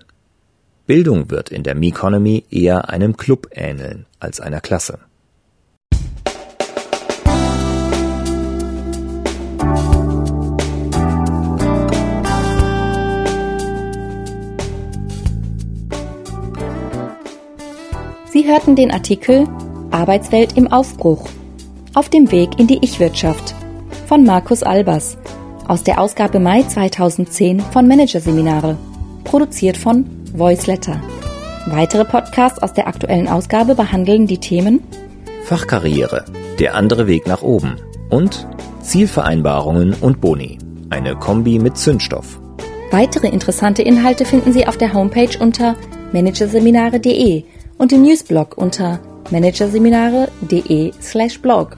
Bildung 0.87 1.29
wird 1.29 1.51
in 1.51 1.61
der 1.61 1.75
Meconomy 1.75 2.45
eher 2.49 2.89
einem 2.89 3.15
Club 3.15 3.49
ähneln 3.51 4.07
als 4.19 4.39
einer 4.41 4.59
Klasse. 4.59 4.97
Sie 18.41 18.47
hörten 18.47 18.75
den 18.75 18.89
Artikel 18.89 19.47
Arbeitswelt 19.91 20.57
im 20.57 20.71
Aufbruch 20.71 21.29
auf 21.93 22.09
dem 22.09 22.31
Weg 22.31 22.59
in 22.59 22.65
die 22.65 22.79
Ich-Wirtschaft 22.81 23.53
von 24.07 24.23
Markus 24.23 24.63
Albers 24.63 25.15
aus 25.67 25.83
der 25.83 26.01
Ausgabe 26.01 26.39
Mai 26.39 26.63
2010 26.63 27.59
von 27.59 27.87
Managerseminare, 27.87 28.77
produziert 29.25 29.77
von 29.77 30.07
Voiceletter. 30.33 30.99
Weitere 31.67 32.03
Podcasts 32.03 32.57
aus 32.63 32.73
der 32.73 32.87
aktuellen 32.87 33.27
Ausgabe 33.27 33.75
behandeln 33.75 34.25
die 34.25 34.39
Themen 34.39 34.81
Fachkarriere, 35.43 36.25
der 36.57 36.73
andere 36.73 37.05
Weg 37.05 37.27
nach 37.27 37.43
oben 37.43 37.75
und 38.09 38.47
Zielvereinbarungen 38.81 39.93
und 40.01 40.19
Boni, 40.19 40.57
eine 40.89 41.15
Kombi 41.15 41.59
mit 41.59 41.77
Zündstoff. 41.77 42.41
Weitere 42.89 43.27
interessante 43.27 43.83
Inhalte 43.83 44.25
finden 44.25 44.51
Sie 44.51 44.65
auf 44.65 44.77
der 44.77 44.93
Homepage 44.95 45.37
unter 45.39 45.75
managerseminare.de 46.11 47.43
und 47.81 47.91
im 47.91 48.03
Newsblog 48.03 48.57
unter 48.59 48.99
managerseminare.de/blog. 49.31 51.77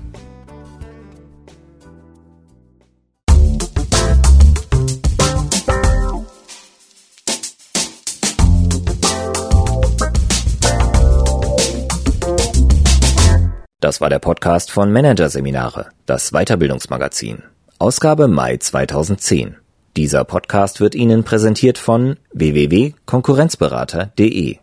Das 13.80 14.02
war 14.02 14.10
der 14.10 14.20
Podcast 14.20 14.72
von 14.72 14.92
Managerseminare, 14.92 15.88
das 16.06 16.32
Weiterbildungsmagazin. 16.32 17.44
Ausgabe 17.80 18.28
Mai 18.28 18.58
2010. 18.58 19.56
Dieser 19.96 20.26
Podcast 20.26 20.82
wird 20.82 20.96
Ihnen 20.96 21.24
präsentiert 21.24 21.78
von 21.78 22.18
www.konkurrenzberater.de. 22.34 24.63